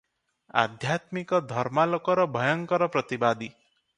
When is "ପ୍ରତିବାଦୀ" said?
2.97-3.53